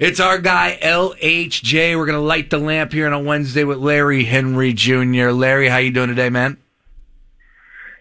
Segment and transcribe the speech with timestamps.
[0.00, 1.94] It's our guy LHJ.
[1.94, 5.28] We're gonna light the lamp here on a Wednesday with Larry Henry Jr.
[5.28, 6.56] Larry, how you doing today, man?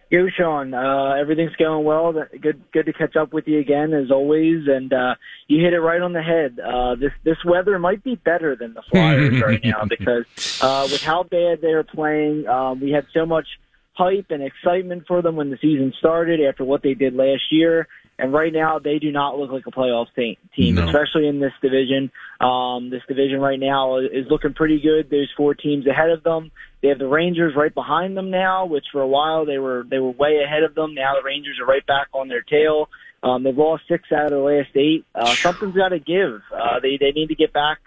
[0.09, 0.73] Yo, Sean.
[0.73, 2.13] Uh, everything's going well.
[2.13, 4.65] Good, good to catch up with you again, as always.
[4.69, 5.15] And uh,
[5.49, 6.57] you hit it right on the head.
[6.57, 10.23] Uh, this this weather might be better than the Flyers right now because
[10.61, 13.45] uh, with how bad they're playing, um, we had so much
[13.91, 17.89] hype and excitement for them when the season started after what they did last year.
[18.19, 20.85] And right now, they do not look like a playoff team, no.
[20.85, 22.11] especially in this division.
[22.41, 25.09] Um, this division right now is looking pretty good.
[25.09, 26.51] There's four teams ahead of them.
[26.81, 29.99] They have the Rangers right behind them now, which for a while they were they
[29.99, 30.93] were way ahead of them.
[30.93, 32.89] Now the Rangers are right back on their tail.
[33.23, 35.05] Um, they've lost six out of the last eight.
[35.15, 36.41] Uh, something's got to give.
[36.53, 37.79] Uh, they they need to get back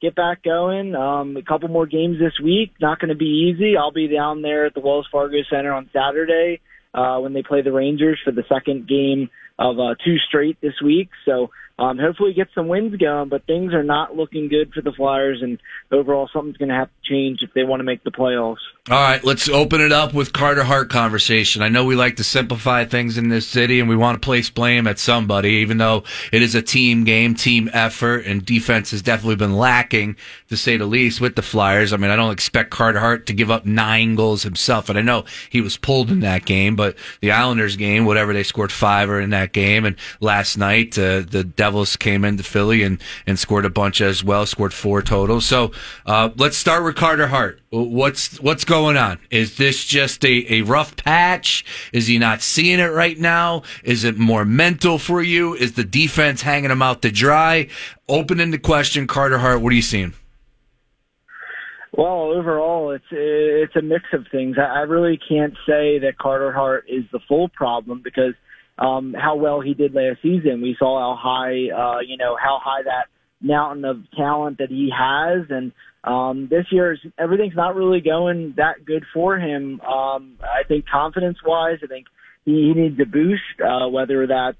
[0.00, 0.94] get back going.
[0.94, 2.72] Um, a couple more games this week.
[2.80, 3.76] Not going to be easy.
[3.76, 6.60] I'll be down there at the Wells Fargo Center on Saturday
[6.94, 10.80] uh, when they play the Rangers for the second game of uh, two straight this
[10.82, 11.10] week.
[11.24, 11.50] So
[11.80, 15.40] um, hopefully get some wins going, but things are not looking good for the Flyers,
[15.40, 15.58] and
[15.90, 18.58] overall something's going to have to change if they want to make the playoffs.
[18.90, 21.62] All right, let's open it up with Carter Hart conversation.
[21.62, 24.50] I know we like to simplify things in this city, and we want to place
[24.50, 29.00] blame at somebody, even though it is a team game, team effort, and defense has
[29.00, 30.16] definitely been lacking,
[30.48, 31.94] to say the least, with the Flyers.
[31.94, 35.02] I mean, I don't expect Carter Hart to give up nine goals himself, and I
[35.02, 39.08] know he was pulled in that game, but the Islanders game, whatever they scored five
[39.08, 43.38] or in that game, and last night uh, the Devils came into Philly and and
[43.38, 45.40] scored a bunch as well, scored four total.
[45.40, 45.72] So
[46.06, 47.60] uh, let's start with Carter Hart.
[47.70, 49.18] What's what's going on?
[49.30, 51.64] Is this just a, a rough patch?
[51.92, 53.62] Is he not seeing it right now?
[53.84, 55.54] Is it more mental for you?
[55.54, 57.68] Is the defense hanging him out to dry?
[58.08, 60.14] Opening the question, Carter Hart, what are you seeing?
[61.92, 64.56] Well, overall, it's it's a mix of things.
[64.58, 68.34] I really can't say that Carter Hart is the full problem because
[68.80, 70.62] um, how well he did last season.
[70.62, 73.06] We saw how high, uh, you know, how high that
[73.40, 75.72] mountain of talent that he has, and
[76.02, 79.80] um, this year everything's not really going that good for him.
[79.80, 82.06] Um, I think confidence wise, I think
[82.44, 84.58] he, he needs a boost, uh, whether that's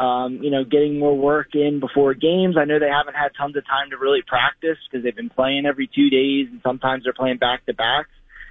[0.00, 2.56] um, you know, getting more work in before games.
[2.58, 5.66] I know they haven't had tons of time to really practice because they've been playing
[5.66, 8.08] every two days and sometimes they're playing back to backs.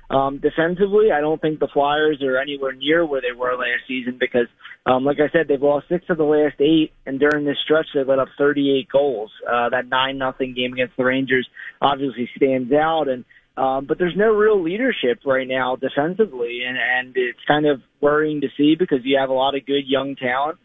[0.09, 4.17] Um, defensively, I don't think the Flyers are anywhere near where they were last season
[4.19, 4.47] because,
[4.85, 7.85] um, like I said, they've lost six of the last eight, and during this stretch,
[7.93, 9.31] they've let up 38 goals.
[9.47, 11.47] Uh, that nine nothing game against the Rangers
[11.79, 13.23] obviously stands out, and
[13.55, 18.41] um, but there's no real leadership right now defensively, and and it's kind of worrying
[18.41, 20.57] to see because you have a lot of good young talent.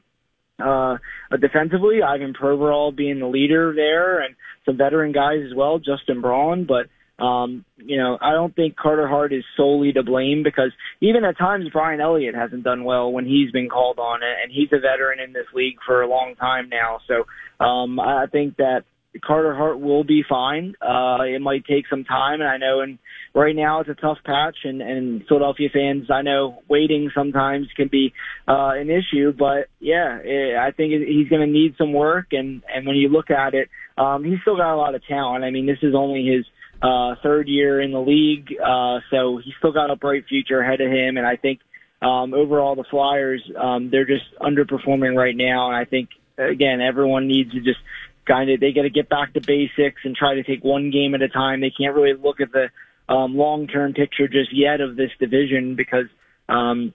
[0.59, 0.97] Uh,
[1.41, 6.65] defensively, Ivan Provorov being the leader there, and some veteran guys as well, Justin Braun,
[6.66, 6.87] but
[7.19, 11.39] um, you know, I don't think Carter Hart is solely to blame because even at
[11.39, 14.81] times Brian Elliott hasn't done well when he's been called on it, and he's a
[14.81, 16.99] veteran in this league for a long time now.
[17.07, 18.85] So um, I think that
[19.25, 20.75] Carter Hart will be fine.
[20.83, 22.99] Uh, it might take some time, and I know, and
[23.33, 27.87] right now it's a tough patch, and, and Philadelphia fans, I know, waiting sometimes can
[27.87, 28.13] be
[28.49, 32.63] uh, an issue, but yeah, it, I think he's going to need some work, and
[32.75, 35.45] and when you look at it, um, he's still got a lot of talent.
[35.45, 36.45] I mean, this is only his
[36.83, 40.81] uh, third year in the league, uh, so he's still got a bright future ahead
[40.81, 41.17] of him.
[41.17, 41.61] And I think
[42.03, 45.69] um, overall, the Flyers um, they're just underperforming right now.
[45.69, 47.81] And I think again, everyone needs to just
[48.27, 51.15] kind of they got to get back to basics and try to take one game
[51.15, 51.61] at a time.
[51.61, 52.69] They can't really look at the
[53.13, 56.07] um, long term picture just yet of this division because.
[56.49, 56.93] Um,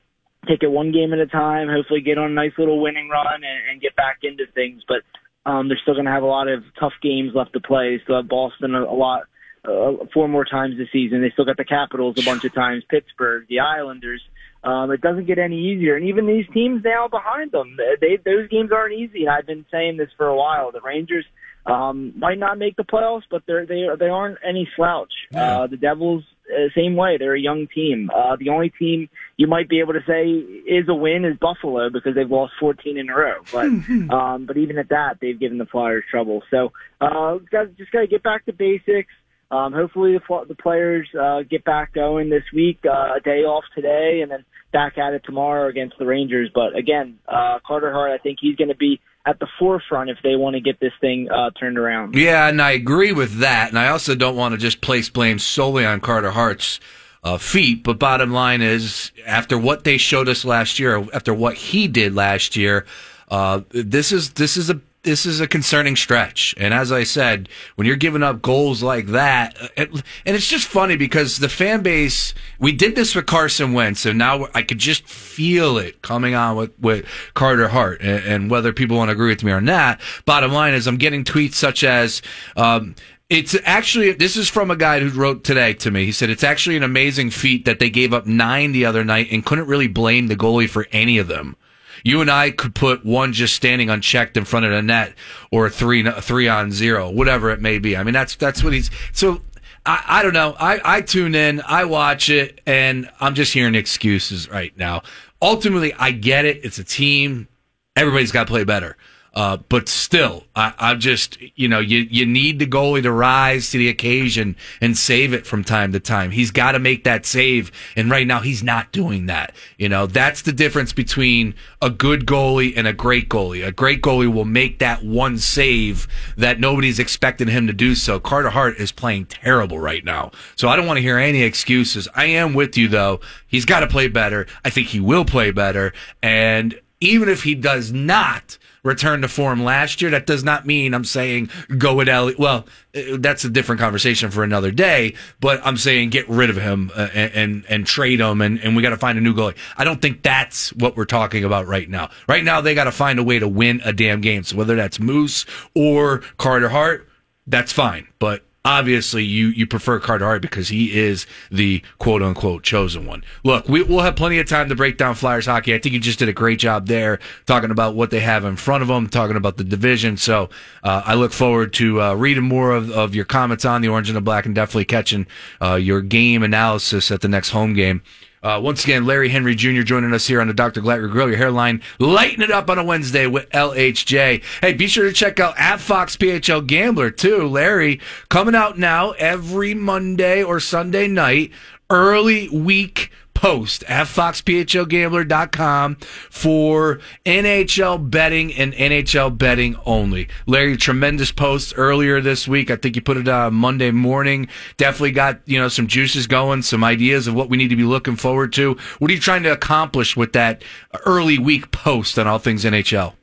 [0.47, 3.25] take it one game at a time, hopefully get on a nice little winning run
[3.27, 4.81] and, and get back into things.
[4.87, 5.01] But
[5.49, 7.99] um, they're still going to have a lot of tough games left to play.
[8.03, 9.23] Still have Boston a, a lot
[9.65, 11.21] uh, four more times this season.
[11.21, 14.21] They still got the Capitals a bunch of times, Pittsburgh, the Islanders.
[14.63, 18.49] Um, it doesn't get any easier, and even these teams now behind them, they those
[18.49, 19.27] games aren't easy.
[19.27, 20.71] I've been saying this for a while.
[20.71, 21.25] The Rangers
[21.65, 25.13] um, might not make the playoffs, but they're they are, they aren't any slouch.
[25.33, 27.17] Uh, the Devils, uh, same way.
[27.17, 28.09] They're a young team.
[28.13, 31.89] Uh, the only team you might be able to say is a win is Buffalo
[31.89, 33.35] because they've lost 14 in a row.
[33.51, 33.65] But
[34.13, 36.43] um, but even at that, they've given the Flyers trouble.
[36.49, 37.37] So uh,
[37.77, 39.13] just got to get back to basics.
[39.51, 43.63] Um, hopefully the, the players uh, get back going this week, uh, a day off
[43.73, 46.51] today, and then back at it tomorrow against the Rangers.
[46.53, 50.17] But again, uh, Carter Hart, I think he's going to be at the forefront if
[50.23, 52.15] they want to get this thing uh, turned around.
[52.15, 53.69] Yeah, and I agree with that.
[53.69, 56.79] And I also don't want to just place blame solely on Carter Hart's
[57.23, 57.83] uh, feet.
[57.83, 62.15] But bottom line is, after what they showed us last year, after what he did
[62.15, 62.85] last year,
[63.29, 66.53] uh, this is this is a this is a concerning stretch.
[66.57, 69.91] And as I said, when you're giving up goals like that, it,
[70.25, 74.17] and it's just funny because the fan base, we did this with Carson Wentz, and
[74.17, 78.01] now I could just feel it coming on with, with Carter Hart.
[78.01, 80.97] And, and whether people want to agree with me or not, bottom line is I'm
[80.97, 82.21] getting tweets such as,
[82.57, 82.95] um,
[83.29, 86.03] it's actually, this is from a guy who wrote today to me.
[86.03, 89.27] He said, it's actually an amazing feat that they gave up nine the other night
[89.31, 91.55] and couldn't really blame the goalie for any of them.
[92.03, 95.13] You and I could put one just standing unchecked in front of the net
[95.51, 97.97] or three, three on zero, whatever it may be.
[97.97, 99.41] I mean, that's, that's what he's, so
[99.85, 100.55] I, I don't know.
[100.59, 105.03] I, I tune in, I watch it, and I'm just hearing excuses right now.
[105.41, 106.63] Ultimately, I get it.
[106.63, 107.47] It's a team.
[107.95, 108.97] Everybody's got to play better.
[109.33, 113.69] Uh, but still, I, I'm just, you know, you, you need the goalie to rise
[113.71, 116.31] to the occasion and save it from time to time.
[116.31, 117.71] He's got to make that save.
[117.95, 119.53] And right now, he's not doing that.
[119.77, 123.65] You know, that's the difference between a good goalie and a great goalie.
[123.65, 128.19] A great goalie will make that one save that nobody's expecting him to do so.
[128.19, 130.31] Carter Hart is playing terrible right now.
[130.55, 132.07] So I don't want to hear any excuses.
[132.15, 133.19] I am with you, though.
[133.47, 134.47] He's got to play better.
[134.65, 135.93] I think he will play better.
[136.21, 140.11] And even if he does not, return to form last year.
[140.11, 142.35] That does not mean I'm saying go with Ellie.
[142.37, 142.65] Well,
[142.95, 145.15] uh, that's a different conversation for another day.
[145.39, 148.75] But I'm saying get rid of him uh, and, and, and trade him, and and
[148.75, 149.57] we got to find a new goalie.
[149.77, 152.09] I don't think that's what we're talking about right now.
[152.27, 154.43] Right now, they got to find a way to win a damn game.
[154.43, 157.07] So whether that's Moose or Carter Hart,
[157.47, 158.07] that's fine.
[158.19, 163.23] But obviously you you prefer Carter Hart because he is the quote unquote chosen one.
[163.43, 165.73] Look, we, will have plenty of time to break down Flyers hockey.
[165.73, 168.55] I think you just did a great job there talking about what they have in
[168.55, 170.17] front of them, talking about the division.
[170.17, 170.49] So
[170.83, 174.09] uh, I look forward to uh, reading more of, of your comments on the Orange
[174.09, 175.25] and the Black and definitely catching
[175.61, 178.03] uh, your game analysis at the next home game.
[178.41, 179.81] Uh, once again, Larry Henry Jr.
[179.81, 180.81] joining us here on the Dr.
[180.81, 181.81] Glatter Grill Your Hairline.
[181.99, 184.43] Lighten it up on a Wednesday with LHJ.
[184.61, 187.47] Hey, be sure to check out at Fox PHL Gambler too.
[187.47, 187.99] Larry
[188.29, 191.51] coming out now every Monday or Sunday night,
[191.89, 195.95] early week post at foxphlgambler.com
[196.29, 200.27] for NHL betting and NHL betting only.
[200.45, 202.69] Larry, tremendous post earlier this week.
[202.69, 204.49] I think you put it on Monday morning.
[204.75, 207.83] Definitely got, you know, some juices going, some ideas of what we need to be
[207.83, 208.77] looking forward to.
[208.99, 210.61] What are you trying to accomplish with that
[211.05, 213.13] early week post on all things NHL?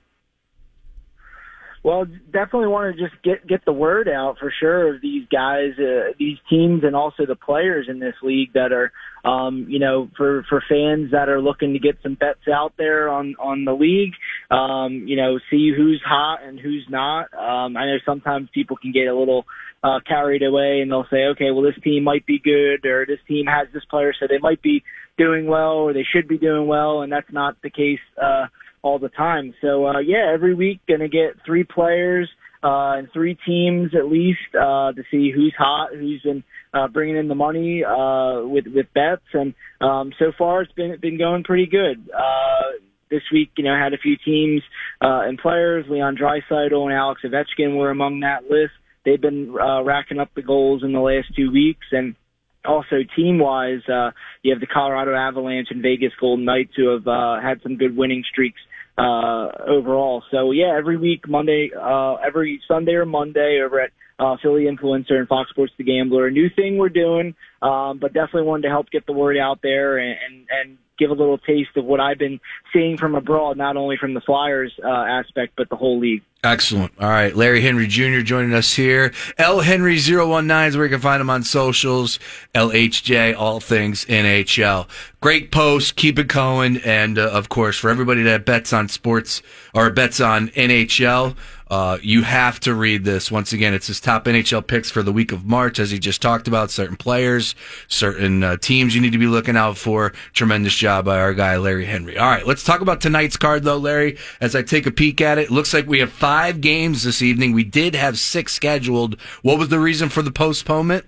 [1.86, 5.70] Well, definitely want to just get get the word out for sure of these guys,
[5.78, 8.90] uh, these teams, and also the players in this league that are,
[9.24, 13.08] um, you know, for for fans that are looking to get some bets out there
[13.08, 14.14] on on the league.
[14.50, 17.32] Um, you know, see who's hot and who's not.
[17.32, 19.44] Um, I know sometimes people can get a little
[19.84, 23.20] uh, carried away and they'll say, okay, well this team might be good or this
[23.28, 24.82] team has this player, so they might be
[25.16, 28.00] doing well or they should be doing well, and that's not the case.
[28.20, 28.46] Uh,
[28.82, 29.54] all the time.
[29.60, 32.28] So uh, yeah, every week gonna get three players
[32.62, 36.42] uh, and three teams at least uh, to see who's hot, who's been
[36.74, 40.96] uh, bringing in the money uh, with with bets, and um, so far it's been
[41.00, 42.08] been going pretty good.
[42.14, 42.78] Uh,
[43.10, 44.62] this week, you know, had a few teams
[45.00, 45.84] uh, and players.
[45.88, 48.72] Leon Draisaitl and Alex Ovechkin were among that list.
[49.04, 52.16] They've been uh, racking up the goals in the last two weeks, and
[52.66, 54.10] also team wise, uh,
[54.42, 57.96] you have the Colorado Avalanche and Vegas Golden Knights who have uh, had some good
[57.96, 58.60] winning streaks
[58.98, 60.22] uh, overall.
[60.30, 65.12] So yeah, every week, Monday, uh, every Sunday or Monday over at uh, Philly Influencer
[65.12, 66.26] and Fox Sports The Gambler.
[66.26, 69.60] A new thing we're doing, um, but definitely wanted to help get the word out
[69.62, 72.40] there and, and, and give a little taste of what I've been
[72.72, 76.22] seeing from abroad, not only from the Flyers uh, aspect, but the whole league.
[76.44, 76.92] Excellent.
[77.00, 77.34] All right.
[77.34, 78.20] Larry Henry Jr.
[78.20, 79.12] joining us here.
[79.36, 82.20] L Henry 019 is where you can find him on socials.
[82.54, 84.88] LHJ, all things NHL.
[85.20, 85.96] Great post.
[85.96, 86.76] Keep it going.
[86.78, 89.42] And uh, of course, for everybody that bets on sports
[89.74, 91.36] or bets on NHL,
[91.68, 93.30] uh, you have to read this.
[93.30, 96.22] Once again, it's his top NHL picks for the week of March, as he just
[96.22, 96.70] talked about.
[96.70, 97.54] Certain players,
[97.88, 100.12] certain uh, teams you need to be looking out for.
[100.32, 102.16] Tremendous job by our guy, Larry Henry.
[102.16, 104.16] All right, let's talk about tonight's card, though, Larry.
[104.40, 107.52] As I take a peek at it, looks like we have five games this evening.
[107.52, 109.20] We did have six scheduled.
[109.42, 111.04] What was the reason for the postponement?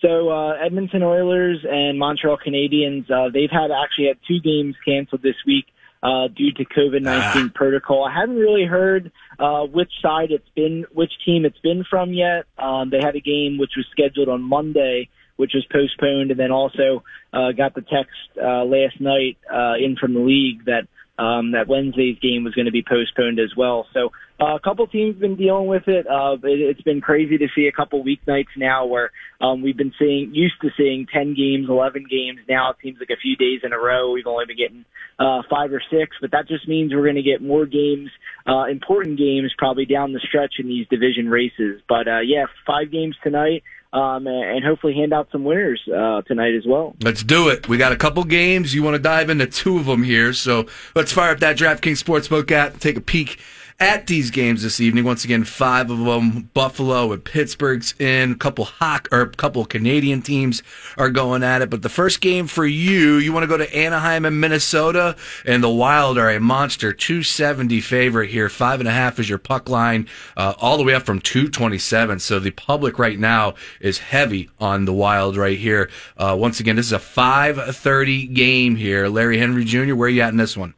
[0.00, 5.22] So uh, Edmonton Oilers and Montreal Canadiens, uh, they've had actually had two games canceled
[5.22, 5.64] this week
[6.04, 7.58] uh, due to COVID nineteen ah.
[7.58, 8.04] protocol.
[8.04, 12.44] I haven't really heard uh, which side it's been, which team it's been from yet.
[12.58, 16.52] Um, they had a game which was scheduled on Monday, which was postponed, and then
[16.52, 20.86] also uh, got the text uh, last night uh, in from the league that
[21.18, 23.86] um, that Wednesday's game was going to be postponed as well.
[23.92, 26.06] So uh, a couple teams have been dealing with it.
[26.06, 26.60] Uh, it.
[26.60, 30.60] It's been crazy to see a couple weeknights now where um, we've been seeing used
[30.62, 32.40] to seeing 10 games, 11 games.
[32.48, 34.84] Now it seems like a few days in a row we've only been getting
[35.18, 38.10] uh, five or six, but that just means we're going to get more games,
[38.48, 41.80] uh, important games probably down the stretch in these division races.
[41.88, 43.62] But uh, yeah, five games tonight
[43.94, 46.96] um, and hopefully hand out some winners uh, tonight as well.
[47.00, 47.68] Let's do it.
[47.68, 48.74] We got a couple games.
[48.74, 52.02] You want to dive into two of them here, so let's fire up that DraftKings
[52.02, 53.38] Sportsbook app, take a peek
[53.80, 55.04] at these games this evening.
[55.04, 58.32] Once again, five of them: Buffalo and Pittsburgh's in.
[58.32, 60.62] A couple Hawk or a couple Canadian teams
[60.96, 61.70] are going at it.
[61.70, 65.62] But the first game for you, you want to go to Anaheim and Minnesota, and
[65.62, 68.48] the Wild are a monster, two seventy favorite here.
[68.48, 71.48] Five and a half is your puck line, uh, all the way up from two
[71.48, 72.18] twenty seven.
[72.18, 75.90] So the public right now is heavy on the Wild right here.
[76.16, 79.08] Uh, once again, this is a five thirty game here.
[79.08, 80.74] Larry Henry Jr., where are you at in this one?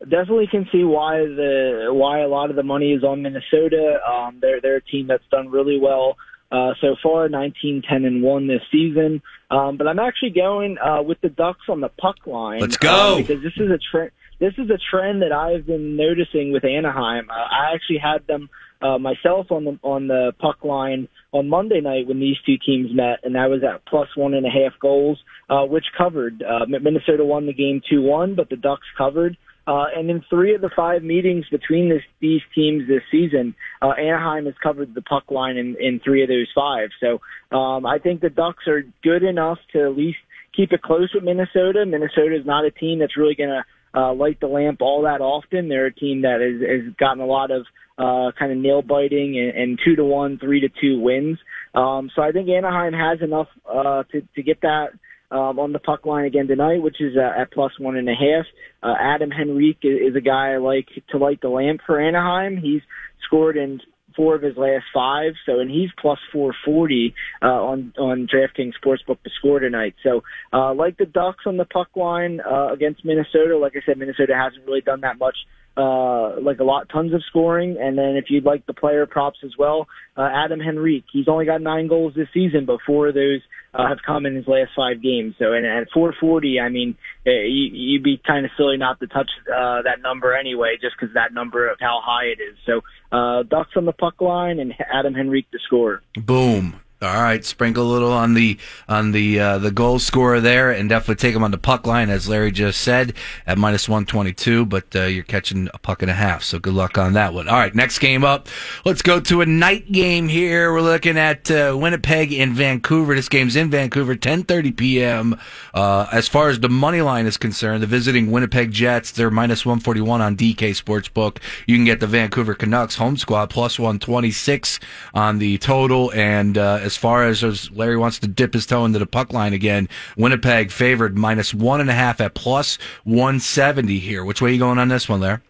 [0.00, 3.98] Definitely can see why the why a lot of the money is on Minnesota.
[4.06, 6.16] Um, they're they're a team that's done really well
[6.50, 9.22] uh, so far, 19, 10, and one this season.
[9.50, 12.60] Um, but I'm actually going uh, with the Ducks on the puck line.
[12.60, 14.10] Let's go um, because this is a trend.
[14.38, 17.30] This is a trend that I've been noticing with Anaheim.
[17.30, 18.50] Uh, I actually had them
[18.82, 22.90] uh, myself on the on the puck line on Monday night when these two teams
[22.94, 26.42] met, and that was at plus one and a half goals, uh, which covered.
[26.42, 29.36] Uh, Minnesota won the game two one, but the Ducks covered.
[29.66, 33.90] Uh, and in three of the five meetings between this, these teams this season, uh,
[33.90, 36.90] Anaheim has covered the puck line in, in three of those five.
[37.00, 37.20] So
[37.56, 40.18] um, I think the Ducks are good enough to at least
[40.54, 41.84] keep it close with Minnesota.
[41.84, 43.64] Minnesota is not a team that's really going to
[43.98, 45.68] uh, light the lamp all that often.
[45.68, 47.66] They're a team that has, has gotten a lot of
[47.98, 51.38] uh, kind of nail biting and, and two to one, three to two wins.
[51.74, 54.88] Um, so I think Anaheim has enough uh, to to get that
[55.30, 58.14] um, on the puck line again tonight, which is uh, at plus one and a
[58.14, 58.46] half.
[58.82, 62.56] Uh, Adam Henrique is, is a guy I like to light the lamp for Anaheim.
[62.56, 62.82] He's
[63.26, 63.80] scored in
[64.16, 65.34] four of his last five.
[65.44, 69.94] So, and he's plus 440 uh, on on DraftKings Sportsbook to score tonight.
[70.02, 73.98] So, uh, like the Ducks on the puck line uh, against Minnesota, like I said,
[73.98, 75.36] Minnesota hasn't really done that much
[75.76, 77.76] uh, like a lot, tons of scoring.
[77.78, 81.44] And then if you'd like the player props as well, uh, Adam Henrique, he's only
[81.44, 83.40] got nine goals this season, of those
[83.76, 85.34] uh, have come in his last five games.
[85.38, 89.06] So, and at 440, I mean, uh, you, you'd be kind of silly not to
[89.06, 92.56] touch uh, that number anyway, just because that number of how high it is.
[92.64, 92.80] So,
[93.12, 96.02] uh, Ducks on the puck line and Adam Henrique to score.
[96.14, 96.80] Boom.
[97.02, 98.56] All right, sprinkle a little on the
[98.88, 102.08] on the uh, the goal scorer there, and definitely take him on the puck line,
[102.08, 103.12] as Larry just said,
[103.46, 104.64] at minus one twenty two.
[104.64, 107.48] But uh, you're catching a puck and a half, so good luck on that one.
[107.48, 108.48] All right, next game up.
[108.86, 110.72] Let's go to a night game here.
[110.72, 113.14] We're looking at uh, Winnipeg in Vancouver.
[113.14, 115.38] This game's in Vancouver, ten thirty p.m.
[115.74, 119.66] Uh, as far as the money line is concerned, the visiting Winnipeg Jets they're minus
[119.66, 121.42] one forty one on DK Sportsbook.
[121.66, 124.80] You can get the Vancouver Canucks home squad plus one twenty six
[125.12, 128.84] on the total and uh, as far as, as Larry wants to dip his toe
[128.84, 133.98] into the puck line again, Winnipeg favored minus one and a half at plus 170
[133.98, 134.24] here.
[134.24, 135.40] Which way are you going on this one, Larry?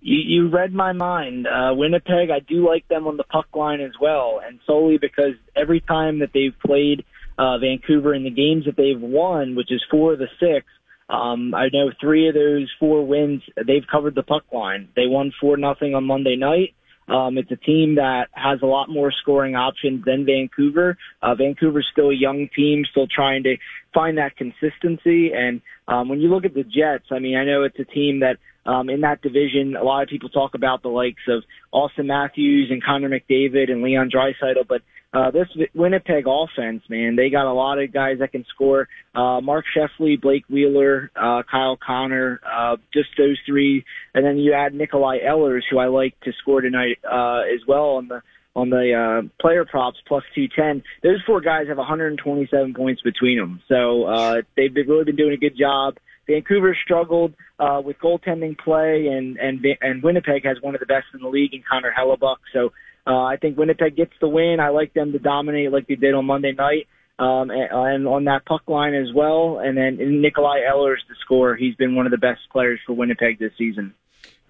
[0.00, 1.46] You, you read my mind.
[1.46, 5.34] Uh, Winnipeg, I do like them on the puck line as well, and solely because
[5.54, 7.04] every time that they've played
[7.38, 10.66] uh, Vancouver in the games that they've won, which is four of the six,
[11.08, 14.88] um, I know three of those four wins they've covered the puck line.
[14.94, 16.74] They won four nothing on Monday night.
[17.10, 20.96] Um, it's a team that has a lot more scoring options than Vancouver.
[21.22, 23.56] Uh, Vancouver's still a young team, still trying to
[23.92, 25.32] find that consistency.
[25.32, 28.20] And um, when you look at the Jets, I mean, I know it's a team
[28.20, 28.36] that
[28.66, 32.70] um, in that division, a lot of people talk about the likes of Auston Matthews
[32.70, 37.52] and Connor McDavid and Leon Draisaitl, but uh, this Winnipeg offense, man, they got a
[37.52, 38.88] lot of guys that can score.
[39.12, 44.52] Uh, Mark Scheifele, Blake Wheeler, uh, Kyle Connor, uh, just those three, and then you
[44.52, 48.22] add Nikolai Ehlers, who I like to score tonight uh, as well on the
[48.54, 50.82] on the uh, player props plus 210.
[51.02, 55.36] Those four guys have 127 points between them, so uh, they've really been doing a
[55.36, 55.96] good job.
[56.30, 61.06] Vancouver struggled uh, with goaltending play, and and and Winnipeg has one of the best
[61.14, 62.36] in the league in Connor Hellebuyck.
[62.52, 62.72] So
[63.06, 64.58] uh, I think Winnipeg gets the win.
[64.60, 66.86] I like them to dominate like they did on Monday night.
[67.18, 71.54] Um, and, and on that puck line as well, and then Nikolai Ehlers to score.
[71.54, 73.92] He's been one of the best players for Winnipeg this season.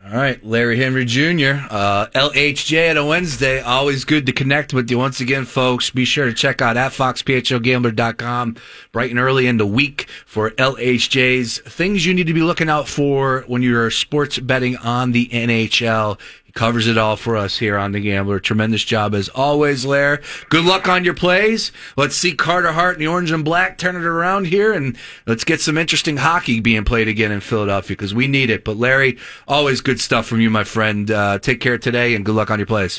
[0.02, 3.60] All right, Larry Henry Jr., uh, LHJ on a Wednesday.
[3.60, 5.90] Always good to connect with you once again, folks.
[5.90, 8.56] Be sure to check out at foxphlgambler.com
[8.92, 12.88] bright and early in the week for LHJ's things you need to be looking out
[12.88, 16.18] for when you're sports betting on the NHL.
[16.54, 18.40] Covers it all for us here on the Gambler.
[18.40, 20.20] Tremendous job as always, Lair.
[20.48, 21.70] Good luck on your plays.
[21.96, 25.44] Let's see Carter Hart and the orange and black turn it around here, and let's
[25.44, 28.64] get some interesting hockey being played again in Philadelphia because we need it.
[28.64, 31.10] But Larry, always good stuff from you, my friend.
[31.10, 32.98] Uh, take care today, and good luck on your plays.